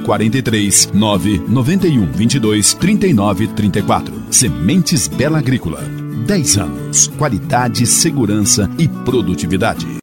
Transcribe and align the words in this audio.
43 0.00 0.90
9 0.92 1.42
91 1.48 2.06
22 2.12 2.74
39 2.74 3.48
34. 3.48 4.14
Sementes 4.30 5.08
Bela 5.08 5.38
Agrícola. 5.38 5.80
10 6.26 6.58
anos. 6.58 7.08
Qualidade, 7.18 7.86
segurança 7.86 8.70
e 8.78 8.88
produtividade. 8.88 9.99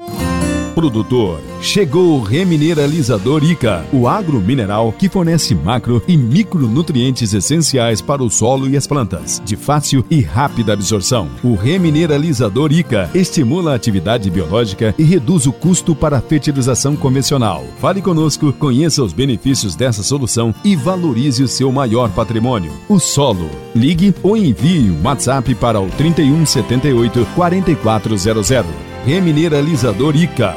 Produtor, 0.78 1.42
chegou 1.60 2.20
o 2.20 2.22
Remineralizador 2.22 3.44
ICA, 3.44 3.84
o 3.92 4.08
agro 4.08 4.40
mineral 4.40 4.92
que 4.92 5.10
fornece 5.10 5.56
macro 5.56 6.04
e 6.08 6.16
micronutrientes 6.16 7.34
essenciais 7.34 8.00
para 8.00 8.22
o 8.22 8.30
solo 8.30 8.70
e 8.70 8.78
as 8.78 8.86
plantas, 8.86 9.42
de 9.44 9.56
fácil 9.56 10.06
e 10.08 10.22
rápida 10.22 10.74
absorção. 10.74 11.30
O 11.44 11.56
Remineralizador 11.56 12.72
ICA 12.72 13.10
estimula 13.16 13.72
a 13.72 13.76
atividade 13.76 14.30
biológica 14.30 14.94
e 15.00 15.04
reduz 15.04 15.48
o 15.48 15.52
custo 15.52 15.96
para 15.96 16.20
a 16.20 16.22
fertilização 16.22 16.96
convencional. 16.96 17.66
Fale 17.80 18.00
conosco, 18.00 18.54
conheça 18.54 19.04
os 19.04 19.14
benefícios 19.14 19.76
dessa 19.76 20.04
solução 20.04 20.54
e 20.64 20.76
valorize 20.76 21.42
o 21.42 21.48
seu 21.48 21.72
maior 21.72 22.12
patrimônio, 22.12 22.72
o 22.88 23.00
solo. 23.00 23.50
Ligue 23.74 24.14
ou 24.22 24.38
envie 24.38 24.92
um 24.92 25.02
WhatsApp 25.04 25.56
para 25.56 25.82
o 25.82 25.90
3178 25.90 27.28
4400. 27.34 28.97
Remineralizador 29.08 30.16
ICA. 30.18 30.54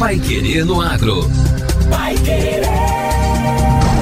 Pai 0.00 0.18
Querer 0.18 0.64
no 0.64 0.80
Agro. 0.80 1.30
Pai 1.88 2.16
Querer. 2.16 2.64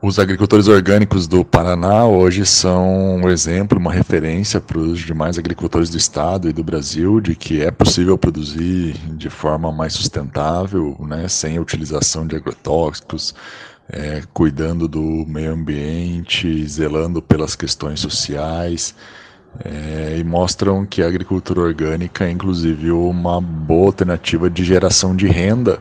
Os 0.00 0.18
agricultores 0.18 0.66
orgânicos 0.66 1.26
do 1.26 1.44
Paraná 1.44 2.06
hoje 2.06 2.46
são 2.46 3.16
um 3.16 3.28
exemplo, 3.28 3.78
uma 3.78 3.92
referência 3.92 4.60
para 4.60 4.78
os 4.78 4.98
demais 4.98 5.38
agricultores 5.38 5.90
do 5.90 5.96
estado 5.96 6.48
e 6.48 6.52
do 6.52 6.64
Brasil 6.64 7.20
de 7.20 7.34
que 7.34 7.62
é 7.62 7.70
possível 7.70 8.16
produzir 8.16 8.94
de 9.16 9.28
forma 9.28 9.70
mais 9.70 9.92
sustentável, 9.92 10.96
né, 11.00 11.28
sem 11.28 11.58
utilização 11.58 12.26
de 12.26 12.36
agrotóxicos, 12.36 13.34
é, 13.88 14.22
cuidando 14.32 14.88
do 14.88 15.24
meio 15.26 15.52
ambiente, 15.52 16.66
zelando 16.66 17.20
pelas 17.20 17.54
questões 17.54 18.00
sociais. 18.00 18.94
É, 19.64 20.16
e 20.18 20.24
mostram 20.24 20.84
que 20.84 21.00
a 21.00 21.06
agricultura 21.06 21.60
orgânica 21.60 22.24
é 22.24 22.30
inclusive 22.30 22.90
uma 22.90 23.40
boa 23.40 23.86
alternativa 23.86 24.50
de 24.50 24.64
geração 24.64 25.14
de 25.14 25.28
renda 25.28 25.80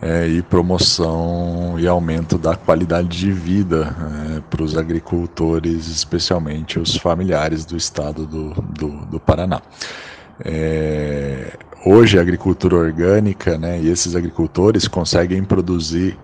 é, 0.00 0.26
e 0.28 0.42
promoção 0.42 1.76
e 1.78 1.86
aumento 1.86 2.36
da 2.36 2.54
qualidade 2.54 3.08
de 3.08 3.32
vida 3.32 3.94
é, 4.36 4.40
para 4.40 4.62
os 4.62 4.76
agricultores, 4.76 5.88
especialmente 5.88 6.78
os 6.78 6.96
familiares 6.96 7.64
do 7.64 7.76
estado 7.76 8.26
do, 8.26 8.50
do, 8.54 8.88
do 9.06 9.20
Paraná. 9.20 9.60
É, 10.44 11.56
hoje 11.84 12.18
a 12.18 12.20
agricultura 12.20 12.76
orgânica 12.76 13.56
né, 13.56 13.80
e 13.80 13.88
esses 13.88 14.14
agricultores 14.14 14.86
conseguem 14.86 15.42
produzir 15.42 16.18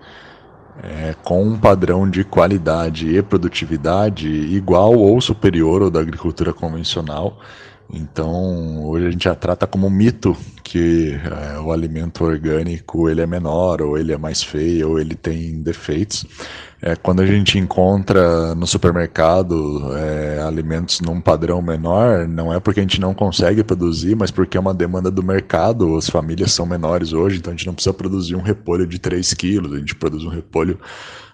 é, 0.81 1.15
com 1.23 1.43
um 1.43 1.57
padrão 1.57 2.09
de 2.09 2.23
qualidade 2.23 3.15
e 3.15 3.21
produtividade 3.21 4.27
igual 4.27 4.93
ou 4.93 5.19
superior 5.19 5.81
ao 5.81 5.89
da 5.89 5.99
agricultura 5.99 6.53
convencional. 6.53 7.37
Então, 7.95 8.83
hoje 8.85 9.05
a 9.05 9.11
gente 9.11 9.25
já 9.25 9.35
trata 9.35 9.67
como 9.67 9.85
um 9.85 9.89
mito 9.89 10.35
que 10.63 11.13
é, 11.13 11.59
o 11.59 11.71
alimento 11.71 12.23
orgânico 12.23 13.07
ele 13.07 13.21
é 13.21 13.27
menor, 13.27 13.83
ou 13.83 13.99
ele 13.99 14.11
é 14.11 14.17
mais 14.17 14.41
feio, 14.41 14.89
ou 14.89 14.99
ele 14.99 15.13
tem 15.13 15.61
defeitos. 15.61 16.25
É, 16.81 16.95
quando 16.95 17.21
a 17.21 17.25
gente 17.25 17.59
encontra 17.59 18.55
no 18.55 18.65
supermercado 18.65 19.95
é, 19.95 20.41
alimentos 20.41 21.01
num 21.01 21.21
padrão 21.21 21.61
menor, 21.61 22.27
não 22.27 22.51
é 22.51 22.59
porque 22.59 22.79
a 22.79 22.83
gente 22.83 22.99
não 22.99 23.13
consegue 23.13 23.63
produzir, 23.63 24.15
mas 24.15 24.31
porque 24.31 24.57
é 24.57 24.59
uma 24.59 24.73
demanda 24.73 25.11
do 25.11 25.21
mercado. 25.21 25.95
As 25.95 26.09
famílias 26.09 26.51
são 26.51 26.65
menores 26.65 27.13
hoje, 27.13 27.37
então 27.37 27.53
a 27.53 27.55
gente 27.55 27.67
não 27.67 27.75
precisa 27.75 27.93
produzir 27.93 28.35
um 28.35 28.41
repolho 28.41 28.87
de 28.87 28.97
3 28.97 29.31
quilos, 29.35 29.71
a 29.71 29.77
gente 29.77 29.93
produz 29.93 30.23
um 30.23 30.29
repolho 30.29 30.79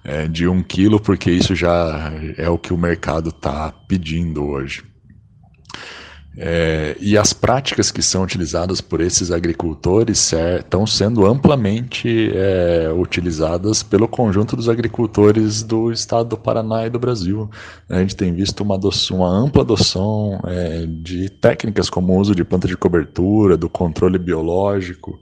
é, 0.04 0.28
de 0.28 0.46
1 0.46 0.62
quilo, 0.64 1.00
porque 1.00 1.32
isso 1.32 1.56
já 1.56 2.12
é 2.38 2.50
o 2.50 2.58
que 2.58 2.74
o 2.74 2.78
mercado 2.78 3.30
está 3.30 3.72
pedindo 3.88 4.46
hoje. 4.46 4.89
É, 6.38 6.96
e 7.00 7.18
as 7.18 7.34
práticas 7.34 7.92
que 7.92 8.02
são 8.02 8.24
utilizadas 8.24 8.80
por 8.80 9.02
esses 9.02 9.32
agricultores 9.32 10.32
estão 10.32 10.86
sendo 10.86 11.26
amplamente 11.26 12.32
é, 12.34 12.92
utilizadas 12.96 13.82
pelo 13.82 14.08
conjunto 14.08 14.56
dos 14.56 14.70
agricultores 14.70 15.64
do 15.64 15.92
estado 15.92 16.30
do 16.30 16.38
Paraná 16.38 16.86
e 16.86 16.90
do 16.90 17.00
Brasil. 17.00 17.50
A 17.90 18.00
gente 18.00 18.16
tem 18.16 18.34
visto 18.34 18.62
uma, 18.62 18.76
adoção, 18.76 19.18
uma 19.18 19.30
ampla 19.30 19.64
adoção 19.64 20.40
é, 20.46 20.86
de 20.88 21.30
técnicas 21.30 21.90
como 21.90 22.14
o 22.14 22.20
uso 22.20 22.36
de 22.36 22.46
planta 22.46 22.68
de 22.68 22.78
cobertura, 22.78 23.58
do 23.58 23.70
controle 23.70 24.20
biológico, 24.20 25.20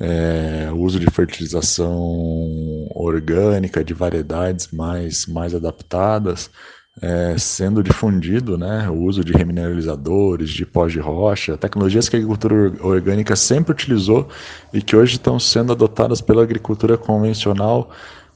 é, 0.00 0.70
o 0.72 0.78
uso 0.78 0.98
de 0.98 1.10
fertilização 1.10 2.88
orgânica 2.94 3.84
de 3.84 3.92
variedades 3.92 4.68
mais, 4.72 5.26
mais 5.26 5.54
adaptadas 5.54 6.48
é, 7.00 7.36
sendo 7.38 7.82
difundido 7.82 8.58
né, 8.58 8.88
o 8.88 8.94
uso 8.94 9.24
de 9.24 9.32
remineralizadores, 9.32 10.50
de 10.50 10.66
pós 10.66 10.92
de 10.92 11.00
rocha, 11.00 11.56
tecnologias 11.56 12.08
que 12.08 12.16
a 12.16 12.18
agricultura 12.18 12.72
orgânica 12.80 13.34
sempre 13.34 13.72
utilizou 13.72 14.28
e 14.72 14.82
que 14.82 14.94
hoje 14.94 15.14
estão 15.14 15.38
sendo 15.38 15.72
adotadas 15.72 16.20
pela 16.20 16.42
agricultura 16.42 16.98
convencional 16.98 17.90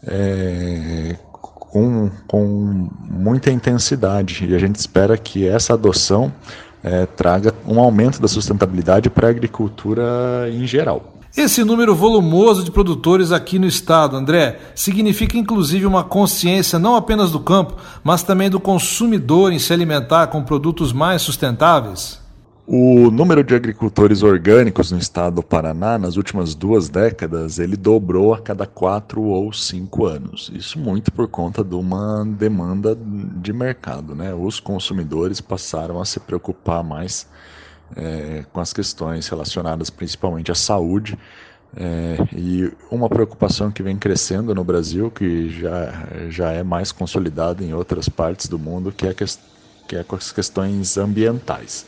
é, 0.07 1.17
com, 1.31 2.11
com 2.27 2.89
muita 3.03 3.51
intensidade. 3.51 4.47
E 4.47 4.55
a 4.55 4.59
gente 4.59 4.77
espera 4.77 5.19
que 5.19 5.47
essa 5.47 5.75
adoção 5.75 6.33
é, 6.83 7.05
traga 7.05 7.53
um 7.67 7.79
aumento 7.79 8.21
da 8.21 8.29
sustentabilidade 8.29 9.11
para 9.11 9.27
a 9.27 9.31
agricultura 9.31 10.49
em 10.51 10.67
geral. 10.67 11.16
Esse 11.37 11.63
número 11.63 11.95
volumoso 11.95 12.65
de 12.65 12.71
produtores 12.71 13.31
aqui 13.31 13.59
no 13.59 13.67
estado, 13.67 14.17
André, 14.17 14.59
significa 14.75 15.37
inclusive 15.37 15.85
uma 15.85 16.03
consciência 16.03 16.79
não 16.79 16.97
apenas 16.97 17.31
do 17.31 17.39
campo, 17.39 17.77
mas 18.03 18.23
também 18.23 18.49
do 18.49 18.59
consumidor 18.59 19.53
em 19.53 19.59
se 19.59 19.71
alimentar 19.71 20.29
com 20.29 20.43
produtos 20.43 20.95
mais 20.95 21.21
sustentáveis? 21.21 22.25
O 22.67 23.11
número 23.11 23.45
de 23.45 23.55
agricultores 23.55 24.23
orgânicos 24.23 24.91
no 24.91 24.97
estado 24.97 25.37
do 25.37 25.43
Paraná, 25.43 25.99
nas 25.99 26.17
últimas 26.17 26.55
duas 26.55 26.89
décadas, 26.89 27.59
ele 27.59 27.77
dobrou 27.77 28.33
a 28.33 28.41
cada 28.41 28.67
quatro 28.67 29.23
ou 29.23 29.53
cinco 29.53 30.07
anos. 30.07 30.51
Isso 30.55 30.79
muito 30.79 31.13
por 31.13 31.29
conta 31.29 31.63
de 31.63 31.75
uma 31.75 32.25
demanda 32.25 32.97
de 32.97 33.53
mercado. 33.53 34.15
Né? 34.15 34.33
Os 34.33 34.59
consumidores 34.59 35.39
passaram 35.43 36.01
a 36.01 36.07
se 36.07 36.19
preocupar 36.19 36.83
mais 36.83 37.29
é, 37.95 38.45
com 38.53 38.61
as 38.61 38.73
questões 38.73 39.29
relacionadas 39.29 39.91
principalmente 39.91 40.51
à 40.51 40.55
saúde. 40.55 41.19
É, 41.77 42.17
e 42.35 42.73
uma 42.91 43.09
preocupação 43.09 43.71
que 43.71 43.83
vem 43.83 43.97
crescendo 43.97 44.55
no 44.55 44.65
Brasil, 44.65 45.11
que 45.11 45.51
já, 45.51 46.09
já 46.31 46.53
é 46.53 46.63
mais 46.63 46.91
consolidada 46.91 47.63
em 47.63 47.75
outras 47.75 48.09
partes 48.09 48.49
do 48.49 48.59
mundo, 48.59 48.91
que 48.91 49.07
é, 49.07 49.13
que, 49.13 49.25
que 49.87 49.97
é 49.97 50.03
com 50.03 50.17
as 50.17 50.33
questões 50.33 50.97
ambientais. 50.97 51.85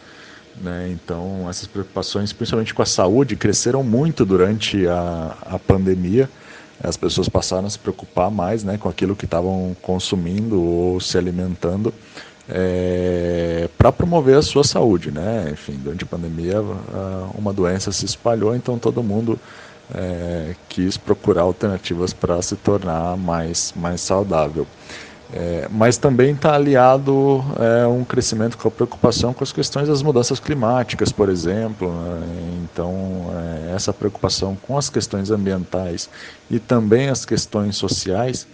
Né? 0.61 0.91
Então, 0.93 1.49
essas 1.49 1.67
preocupações, 1.67 2.33
principalmente 2.33 2.75
com 2.75 2.83
a 2.83 2.87
saúde, 2.87 3.37
cresceram 3.37 3.83
muito 3.83 4.27
durante 4.27 4.87
a, 4.87 5.37
a 5.43 5.59
pandemia. 5.59 6.29
As 6.83 6.97
pessoas 6.97 7.29
passaram 7.29 7.67
a 7.67 7.71
se 7.71 7.79
preocupar 7.79 8.31
mais 8.31 8.63
né, 8.63 8.77
com 8.77 8.89
aquilo 8.89 9.17
que 9.17 9.25
estavam 9.25 9.77
consumindo 9.83 10.61
ou 10.61 11.01
se 11.01 11.17
alimentando 11.17 11.93
é, 12.49 13.69
para 13.77 13.93
promover 13.93 14.37
a 14.37 14.43
sua 14.43 14.65
saúde, 14.65 15.11
né? 15.11 15.49
Enfim, 15.53 15.75
durante 15.75 16.05
a 16.05 16.07
pandemia 16.07 16.63
uma 17.35 17.53
doença 17.53 17.93
se 17.93 18.07
espalhou, 18.07 18.55
então 18.57 18.79
todo 18.79 19.03
mundo 19.03 19.39
é, 19.95 20.55
quis 20.69 20.97
procurar 20.97 21.43
alternativas 21.43 22.13
para 22.13 22.41
se 22.43 22.57
tornar 22.57 23.17
mais, 23.17 23.73
mais 23.77 24.01
saudável. 24.01 24.67
É, 25.31 25.69
mas 25.71 25.99
também 25.99 26.33
está 26.33 26.55
aliado 26.55 27.45
é, 27.59 27.87
um 27.87 28.03
crescimento 28.03 28.57
com 28.57 28.67
a 28.67 28.71
preocupação 28.71 29.35
com 29.35 29.45
as 29.45 29.53
questões 29.53 29.87
das 29.87 30.01
mudanças 30.01 30.41
climáticas, 30.41 31.13
por 31.13 31.29
exemplo. 31.29 31.93
Né? 31.93 32.27
Então, 32.65 33.27
é, 33.37 33.75
essa 33.75 33.93
preocupação 33.93 34.57
com 34.57 34.79
as 34.79 34.89
questões 34.89 35.31
ambientais 35.31 36.09
e 36.51 36.59
também 36.59 37.11
as 37.11 37.27
questões 37.27 37.77
sociais 37.77 38.47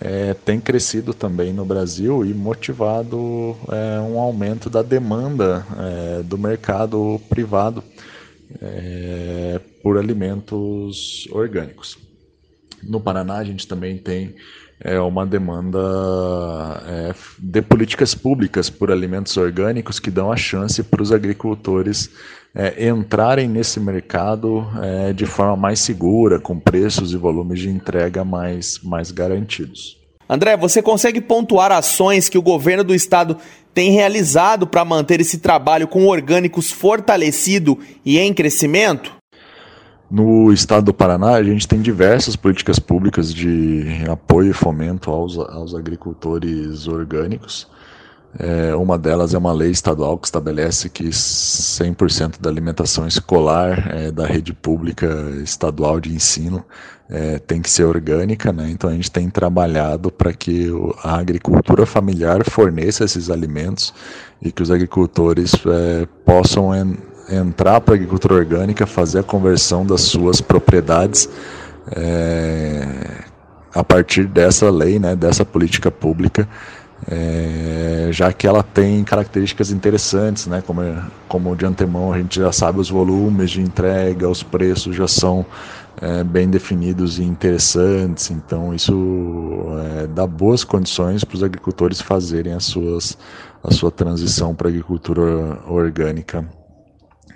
é, 0.00 0.34
tem 0.34 0.60
crescido 0.60 1.14
também 1.14 1.52
no 1.52 1.64
Brasil 1.64 2.24
e 2.24 2.34
motivado 2.34 3.56
é, 3.68 4.00
um 4.00 4.18
aumento 4.18 4.68
da 4.68 4.82
demanda 4.82 5.66
é, 5.78 6.22
do 6.22 6.38
mercado 6.38 7.20
privado 7.28 7.82
é, 8.60 9.60
por 9.82 9.98
alimentos 9.98 11.28
orgânicos. 11.30 11.98
No 12.82 13.00
Paraná, 13.00 13.38
a 13.38 13.44
gente 13.44 13.66
também 13.66 13.98
tem 13.98 14.34
é, 14.84 15.00
uma 15.00 15.24
demanda 15.24 15.80
é, 16.86 17.14
de 17.38 17.62
políticas 17.62 18.14
públicas 18.14 18.68
por 18.68 18.92
alimentos 18.92 19.34
orgânicos 19.38 19.98
que 19.98 20.10
dão 20.10 20.30
a 20.30 20.36
chance 20.36 20.82
para 20.82 21.02
os 21.02 21.10
agricultores 21.10 22.10
é, 22.54 22.86
entrarem 22.86 23.48
nesse 23.48 23.80
mercado 23.80 24.68
é, 24.82 25.12
de 25.14 25.24
forma 25.24 25.56
mais 25.56 25.80
segura, 25.80 26.38
com 26.38 26.60
preços 26.60 27.12
e 27.12 27.16
volumes 27.16 27.60
de 27.60 27.70
entrega 27.70 28.24
mais, 28.24 28.78
mais 28.82 29.10
garantidos. 29.10 29.96
André, 30.28 30.56
você 30.56 30.82
consegue 30.82 31.20
pontuar 31.20 31.72
ações 31.72 32.28
que 32.28 32.38
o 32.38 32.42
governo 32.42 32.84
do 32.84 32.94
estado 32.94 33.36
tem 33.72 33.90
realizado 33.90 34.66
para 34.66 34.84
manter 34.84 35.20
esse 35.20 35.38
trabalho 35.38 35.88
com 35.88 36.06
orgânicos 36.06 36.70
fortalecido 36.70 37.78
e 38.04 38.18
em 38.18 38.32
crescimento? 38.32 39.12
No 40.14 40.52
estado 40.52 40.84
do 40.84 40.94
Paraná, 40.94 41.32
a 41.32 41.42
gente 41.42 41.66
tem 41.66 41.82
diversas 41.82 42.36
políticas 42.36 42.78
públicas 42.78 43.34
de 43.34 44.04
apoio 44.08 44.52
e 44.52 44.54
fomento 44.54 45.10
aos, 45.10 45.36
aos 45.36 45.74
agricultores 45.74 46.86
orgânicos. 46.86 47.66
É, 48.38 48.76
uma 48.76 48.96
delas 48.96 49.34
é 49.34 49.38
uma 49.38 49.52
lei 49.52 49.72
estadual 49.72 50.16
que 50.16 50.28
estabelece 50.28 50.88
que 50.88 51.08
100% 51.08 52.40
da 52.40 52.48
alimentação 52.48 53.08
escolar 53.08 53.92
é, 53.92 54.12
da 54.12 54.24
rede 54.24 54.52
pública 54.52 55.08
estadual 55.42 55.98
de 55.98 56.14
ensino 56.14 56.64
é, 57.10 57.40
tem 57.40 57.60
que 57.60 57.68
ser 57.68 57.82
orgânica, 57.82 58.52
né? 58.52 58.70
então 58.70 58.90
a 58.90 58.92
gente 58.92 59.10
tem 59.10 59.28
trabalhado 59.28 60.12
para 60.12 60.32
que 60.32 60.68
a 61.02 61.16
agricultura 61.16 61.84
familiar 61.86 62.48
forneça 62.48 63.04
esses 63.04 63.30
alimentos 63.30 63.92
e 64.40 64.52
que 64.52 64.62
os 64.62 64.70
agricultores 64.70 65.54
é, 65.66 66.06
possam 66.24 66.72
entrar 67.28 67.80
para 67.80 67.94
a 67.94 67.96
agricultura 67.96 68.34
orgânica, 68.34 68.86
fazer 68.86 69.20
a 69.20 69.22
conversão 69.22 69.84
das 69.84 70.02
suas 70.02 70.40
propriedades 70.40 71.28
é, 71.90 73.24
a 73.74 73.82
partir 73.82 74.26
dessa 74.26 74.70
lei, 74.70 74.98
né, 74.98 75.16
dessa 75.16 75.44
política 75.44 75.90
pública 75.90 76.48
é, 77.06 78.08
já 78.12 78.32
que 78.32 78.46
ela 78.46 78.62
tem 78.62 79.04
características 79.04 79.70
interessantes, 79.70 80.46
né? 80.46 80.62
como, 80.66 80.80
como 81.28 81.56
de 81.56 81.66
antemão 81.66 82.12
a 82.12 82.18
gente 82.18 82.40
já 82.40 82.52
sabe 82.52 82.80
os 82.80 82.88
volumes 82.88 83.50
de 83.50 83.60
entrega, 83.60 84.28
os 84.28 84.42
preços 84.42 84.96
já 84.96 85.06
são 85.06 85.44
é, 86.00 86.24
bem 86.24 86.48
definidos 86.48 87.18
e 87.18 87.24
interessantes, 87.24 88.30
então 88.30 88.74
isso 88.74 89.66
é, 90.00 90.06
dá 90.08 90.26
boas 90.26 90.64
condições 90.64 91.24
para 91.24 91.36
os 91.36 91.42
agricultores 91.42 92.00
fazerem 92.00 92.52
as 92.52 92.64
suas, 92.64 93.18
a 93.62 93.70
sua 93.70 93.90
transição 93.90 94.54
para 94.54 94.68
a 94.68 94.70
agricultura 94.70 95.58
orgânica 95.68 96.44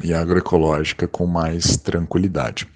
e 0.02 0.14
agroecológica 0.14 1.06
com 1.06 1.26
mais 1.26 1.76
tranquilidade. 1.76 2.68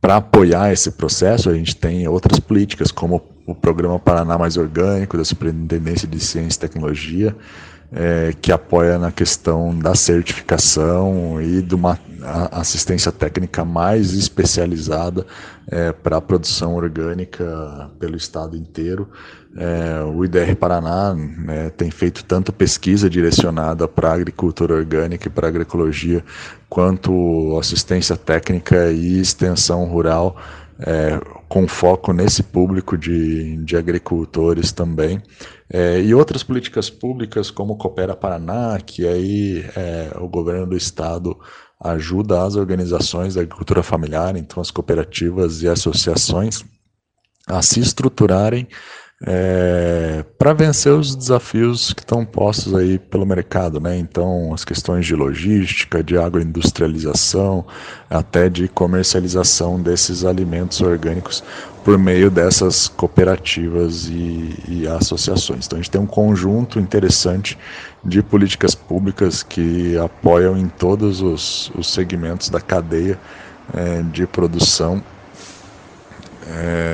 Para 0.00 0.16
apoiar 0.16 0.72
esse 0.72 0.90
processo, 0.90 1.48
a 1.48 1.54
gente 1.54 1.76
tem 1.76 2.08
outras 2.08 2.40
políticas, 2.40 2.90
como 2.90 3.22
o 3.46 3.54
Programa 3.54 3.98
Paraná 3.98 4.36
Mais 4.36 4.56
Orgânico, 4.56 5.16
da 5.16 5.24
Superintendência 5.24 6.08
de 6.08 6.18
Ciência 6.18 6.58
e 6.58 6.60
Tecnologia, 6.60 7.36
é, 7.92 8.32
que 8.40 8.50
apoia 8.50 8.98
na 8.98 9.12
questão 9.12 9.78
da 9.78 9.94
certificação 9.94 11.40
e 11.40 11.60
de 11.60 11.74
uma 11.74 11.98
assistência 12.52 13.10
técnica 13.10 13.64
mais 13.64 14.12
especializada 14.12 15.26
é, 15.66 15.92
para 15.92 16.16
a 16.16 16.20
produção 16.20 16.74
orgânica 16.74 17.90
pelo 17.98 18.16
estado 18.16 18.56
inteiro. 18.56 19.08
É, 19.56 20.02
o 20.04 20.24
IDR 20.24 20.54
Paraná 20.56 21.14
né, 21.14 21.70
tem 21.70 21.90
feito 21.90 22.24
tanto 22.24 22.52
pesquisa 22.52 23.10
direcionada 23.10 23.86
para 23.86 24.12
agricultura 24.12 24.74
orgânica 24.74 25.28
e 25.28 25.30
para 25.30 25.48
agroecologia, 25.48 26.24
quanto 26.68 27.58
assistência 27.58 28.16
técnica 28.16 28.90
e 28.90 29.20
extensão 29.20 29.84
rural, 29.84 30.36
é, 30.86 31.20
com 31.48 31.66
foco 31.68 32.12
nesse 32.12 32.42
público 32.42 32.96
de, 32.96 33.56
de 33.64 33.76
agricultores 33.76 34.72
também. 34.72 35.22
É, 35.70 36.00
e 36.00 36.14
outras 36.14 36.42
políticas 36.42 36.90
públicas, 36.90 37.50
como 37.50 37.76
Coopera 37.76 38.14
Paraná, 38.14 38.78
que 38.84 39.06
aí 39.06 39.64
é, 39.76 40.12
o 40.18 40.28
governo 40.28 40.66
do 40.66 40.76
estado 40.76 41.38
ajuda 41.80 42.42
as 42.42 42.54
organizações 42.54 43.34
da 43.34 43.40
agricultura 43.40 43.82
familiar, 43.82 44.36
então 44.36 44.60
as 44.60 44.70
cooperativas 44.70 45.62
e 45.62 45.68
associações, 45.68 46.64
a 47.46 47.60
se 47.60 47.80
estruturarem 47.80 48.68
é, 49.24 50.24
para 50.36 50.52
vencer 50.52 50.92
os 50.92 51.14
desafios 51.14 51.92
que 51.92 52.00
estão 52.00 52.24
postos 52.24 52.74
aí 52.74 52.98
pelo 52.98 53.24
mercado, 53.24 53.78
né? 53.78 53.96
Então, 53.96 54.52
as 54.52 54.64
questões 54.64 55.06
de 55.06 55.14
logística, 55.14 56.02
de 56.02 56.18
agroindustrialização, 56.18 57.64
até 58.10 58.48
de 58.48 58.66
comercialização 58.66 59.80
desses 59.80 60.24
alimentos 60.24 60.80
orgânicos 60.80 61.42
por 61.84 61.98
meio 61.98 62.30
dessas 62.30 62.88
cooperativas 62.88 64.08
e, 64.08 64.54
e 64.68 64.86
associações. 64.88 65.66
Então, 65.66 65.78
a 65.78 65.82
gente 65.82 65.90
tem 65.90 66.00
um 66.00 66.06
conjunto 66.06 66.80
interessante 66.80 67.56
de 68.04 68.22
políticas 68.22 68.74
públicas 68.74 69.42
que 69.42 69.96
apoiam 69.98 70.56
em 70.58 70.68
todos 70.68 71.20
os, 71.20 71.70
os 71.76 71.92
segmentos 71.92 72.48
da 72.48 72.60
cadeia 72.60 73.18
é, 73.72 74.02
de 74.02 74.26
produção 74.26 75.02
é, 76.48 76.91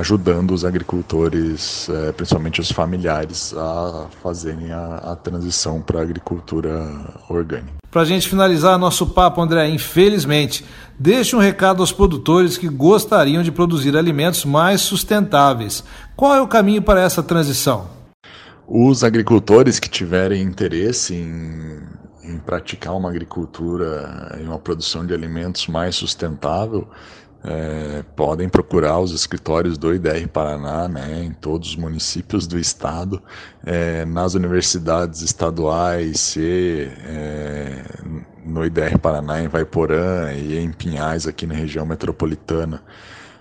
ajudando 0.00 0.52
os 0.52 0.64
agricultores, 0.64 1.88
é, 1.88 2.12
principalmente 2.12 2.60
os 2.60 2.72
familiares, 2.72 3.54
a 3.56 4.06
fazerem 4.22 4.72
a, 4.72 4.96
a 5.12 5.16
transição 5.16 5.80
para 5.80 6.00
a 6.00 6.02
agricultura 6.02 6.70
orgânica. 7.28 7.74
Para 7.90 8.02
a 8.02 8.04
gente 8.04 8.28
finalizar 8.28 8.78
nosso 8.78 9.06
papo, 9.08 9.40
André, 9.40 9.68
infelizmente, 9.68 10.64
deixe 10.98 11.34
um 11.34 11.40
recado 11.40 11.82
aos 11.82 11.92
produtores 11.92 12.56
que 12.56 12.68
gostariam 12.68 13.42
de 13.42 13.50
produzir 13.50 13.96
alimentos 13.96 14.44
mais 14.44 14.80
sustentáveis. 14.80 15.84
Qual 16.16 16.34
é 16.34 16.40
o 16.40 16.48
caminho 16.48 16.82
para 16.82 17.00
essa 17.00 17.22
transição? 17.22 17.88
Os 18.66 19.02
agricultores 19.02 19.80
que 19.80 19.88
tiverem 19.88 20.42
interesse 20.42 21.14
em, 21.14 21.80
em 22.22 22.38
praticar 22.38 22.96
uma 22.96 23.10
agricultura 23.10 24.38
e 24.40 24.44
uma 24.44 24.58
produção 24.58 25.04
de 25.04 25.12
alimentos 25.12 25.66
mais 25.66 25.96
sustentável, 25.96 26.88
é, 27.42 28.04
podem 28.14 28.48
procurar 28.48 28.98
os 28.98 29.12
escritórios 29.12 29.78
do 29.78 29.94
IDR 29.94 30.28
Paraná, 30.28 30.88
né, 30.88 31.24
em 31.24 31.32
todos 31.32 31.70
os 31.70 31.76
municípios 31.76 32.46
do 32.46 32.58
estado, 32.58 33.22
é, 33.64 34.04
nas 34.04 34.34
universidades 34.34 35.22
estaduais 35.22 36.36
é, 36.36 37.82
no 38.44 38.64
IDR 38.64 38.98
Paraná, 38.98 39.42
em 39.42 39.48
Vaiporã 39.48 40.32
e 40.32 40.58
em 40.58 40.70
Pinhais, 40.70 41.26
aqui 41.26 41.46
na 41.46 41.54
região 41.54 41.86
metropolitana. 41.86 42.82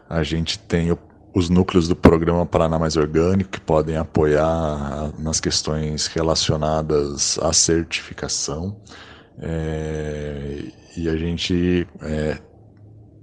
A 0.10 0.24
gente 0.24 0.58
tem 0.60 0.91
o, 0.91 0.98
os 1.34 1.50
núcleos 1.50 1.88
do 1.88 1.96
programa 1.96 2.46
Paraná 2.46 2.79
Mais 2.79 2.96
Orgânico 2.96 3.51
que 3.51 3.62
podem 3.62 3.98
apoiar 3.98 5.12
nas 5.20 5.41
questões 5.41 6.08
relacionadas 6.08 7.38
à 7.39 7.51
certificação. 7.51 8.77
É, 9.41 10.63
e 10.98 11.08
a 11.08 11.15
gente 11.15 11.88
é, 12.01 12.38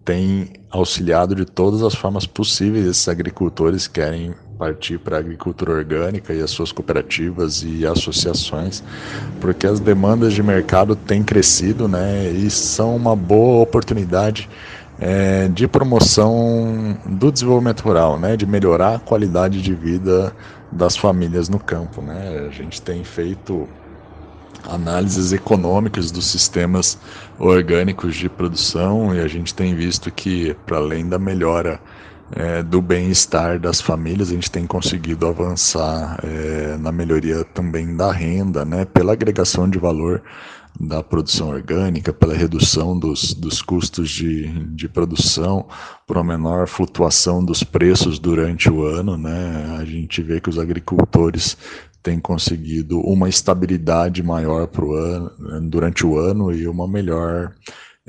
tem 0.06 0.52
auxiliado 0.70 1.34
de 1.34 1.44
todas 1.44 1.82
as 1.82 1.94
formas 1.94 2.24
possíveis. 2.24 2.86
Esses 2.86 3.08
agricultores 3.08 3.86
que 3.86 4.00
querem 4.00 4.32
partir 4.56 4.98
para 4.98 5.16
a 5.16 5.18
agricultura 5.18 5.72
orgânica 5.72 6.32
e 6.32 6.40
as 6.40 6.50
suas 6.50 6.72
cooperativas 6.72 7.62
e 7.62 7.84
associações, 7.84 8.82
porque 9.38 9.66
as 9.66 9.80
demandas 9.80 10.32
de 10.32 10.42
mercado 10.42 10.96
têm 10.96 11.22
crescido, 11.22 11.86
né, 11.86 12.30
e 12.30 12.48
são 12.48 12.96
uma 12.96 13.14
boa 13.14 13.62
oportunidade 13.62 14.48
é, 14.98 15.48
de 15.48 15.68
promoção 15.68 16.96
do 17.04 17.30
desenvolvimento 17.30 17.82
rural, 17.82 18.18
né, 18.18 18.34
de 18.34 18.46
melhorar 18.46 18.94
a 18.94 18.98
qualidade 18.98 19.60
de 19.60 19.74
vida 19.74 20.34
das 20.72 20.96
famílias 20.96 21.50
no 21.50 21.58
campo, 21.58 22.00
né. 22.00 22.46
A 22.48 22.50
gente 22.50 22.80
tem 22.80 23.04
feito 23.04 23.68
análises 24.68 25.32
econômicas 25.32 26.10
dos 26.10 26.26
sistemas 26.26 26.98
orgânicos 27.38 28.14
de 28.14 28.28
produção 28.28 29.14
e 29.14 29.20
a 29.20 29.28
gente 29.28 29.54
tem 29.54 29.74
visto 29.74 30.10
que, 30.10 30.54
para 30.66 30.78
além 30.78 31.08
da 31.08 31.18
melhora 31.18 31.80
é, 32.32 32.62
do 32.62 32.82
bem-estar 32.82 33.58
das 33.58 33.80
famílias, 33.80 34.30
a 34.30 34.34
gente 34.34 34.50
tem 34.50 34.66
conseguido 34.66 35.26
avançar 35.26 36.18
é, 36.24 36.76
na 36.76 36.90
melhoria 36.90 37.44
também 37.44 37.96
da 37.96 38.10
renda, 38.10 38.64
né, 38.64 38.84
pela 38.84 39.12
agregação 39.12 39.68
de 39.68 39.78
valor 39.78 40.22
da 40.78 41.02
produção 41.02 41.48
orgânica, 41.48 42.12
pela 42.12 42.34
redução 42.34 42.98
dos, 42.98 43.32
dos 43.32 43.62
custos 43.62 44.10
de, 44.10 44.48
de 44.74 44.88
produção, 44.88 45.66
por 46.06 46.16
uma 46.16 46.36
menor 46.36 46.68
flutuação 46.68 47.42
dos 47.44 47.64
preços 47.64 48.18
durante 48.18 48.70
o 48.70 48.84
ano. 48.84 49.16
Né? 49.16 49.76
A 49.78 49.84
gente 49.84 50.22
vê 50.22 50.40
que 50.40 50.50
os 50.50 50.58
agricultores 50.58 51.56
tem 52.06 52.20
conseguido 52.20 53.00
uma 53.00 53.28
estabilidade 53.28 54.22
maior 54.22 54.68
pro 54.68 54.94
ano, 54.94 55.32
durante 55.62 56.06
o 56.06 56.16
ano 56.16 56.52
e 56.52 56.68
uma 56.68 56.86
melhor 56.86 57.52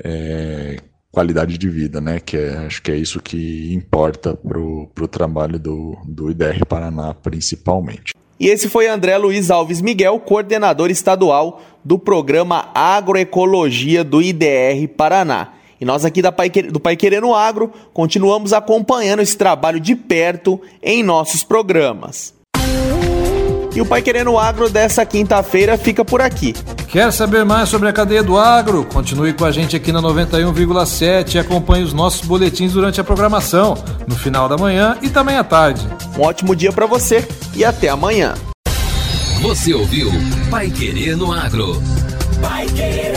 é, 0.04 0.76
qualidade 1.10 1.58
de 1.58 1.68
vida, 1.68 2.00
né? 2.00 2.20
Que 2.20 2.36
é, 2.36 2.58
acho 2.58 2.80
que 2.80 2.92
é 2.92 2.96
isso 2.96 3.20
que 3.20 3.74
importa 3.74 4.36
para 4.36 4.56
o 4.56 5.08
trabalho 5.10 5.58
do, 5.58 5.96
do 6.06 6.30
IDR 6.30 6.64
Paraná, 6.64 7.12
principalmente. 7.12 8.14
E 8.38 8.46
esse 8.46 8.68
foi 8.68 8.86
André 8.86 9.18
Luiz 9.18 9.50
Alves 9.50 9.80
Miguel, 9.80 10.20
coordenador 10.20 10.92
estadual 10.92 11.60
do 11.84 11.98
programa 11.98 12.70
Agroecologia 12.72 14.04
do 14.04 14.22
IDR 14.22 14.86
Paraná. 14.96 15.54
E 15.80 15.84
nós 15.84 16.04
aqui 16.04 16.22
da 16.22 16.30
Pai, 16.30 16.48
do 16.48 16.78
Pai 16.78 16.94
Querendo 16.94 17.34
Agro 17.34 17.72
continuamos 17.92 18.52
acompanhando 18.52 19.22
esse 19.22 19.36
trabalho 19.36 19.80
de 19.80 19.96
perto 19.96 20.60
em 20.80 21.02
nossos 21.02 21.42
programas. 21.42 22.38
E 23.78 23.80
o 23.80 23.86
Pai 23.86 24.02
Querendo 24.02 24.36
Agro 24.36 24.68
dessa 24.68 25.06
quinta-feira 25.06 25.78
fica 25.78 26.04
por 26.04 26.20
aqui. 26.20 26.52
Quer 26.88 27.12
saber 27.12 27.44
mais 27.44 27.68
sobre 27.68 27.88
a 27.88 27.92
cadeia 27.92 28.24
do 28.24 28.36
agro? 28.36 28.84
Continue 28.84 29.32
com 29.32 29.44
a 29.44 29.52
gente 29.52 29.76
aqui 29.76 29.92
na 29.92 30.02
91,7 30.02 31.36
e 31.36 31.38
acompanhe 31.38 31.84
os 31.84 31.92
nossos 31.92 32.26
boletins 32.26 32.72
durante 32.72 33.00
a 33.00 33.04
programação, 33.04 33.76
no 34.08 34.16
final 34.16 34.48
da 34.48 34.56
manhã 34.56 34.98
e 35.00 35.08
também 35.08 35.36
à 35.36 35.44
tarde. 35.44 35.86
Um 36.18 36.22
ótimo 36.22 36.56
dia 36.56 36.72
para 36.72 36.86
você 36.86 37.24
e 37.54 37.64
até 37.64 37.88
amanhã. 37.88 38.34
Você 39.42 39.72
ouviu 39.72 40.10
Pai 40.50 40.68
Querer 40.70 41.16
no 41.16 41.32
Agro. 41.32 41.80
Pai 42.42 42.66
Querer. 42.66 43.12